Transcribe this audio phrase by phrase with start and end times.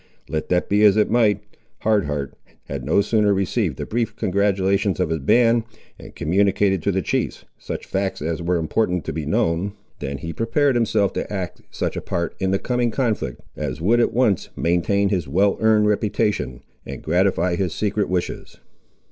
[0.27, 1.43] Let that be as it might,
[1.81, 5.63] Hard Heart had no sooner received the brief congratulations of his band,
[5.99, 10.33] and communicated to the chiefs such facts as were important to be known, than he
[10.33, 14.49] prepared himself to act such a part in the coming conflict, as would at once
[14.55, 18.57] maintain his well earned reputation, and gratify his secret wishes.